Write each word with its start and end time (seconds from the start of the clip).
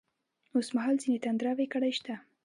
اوس 0.53 0.67
مـهال 0.75 0.95
ځــينې 1.01 1.17
تـنـدروې 1.23 1.65
کـړۍ 1.73 1.91
شـتـه. 1.97 2.15